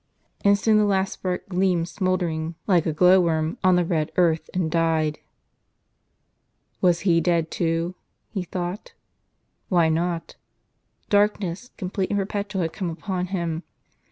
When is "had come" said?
12.63-12.89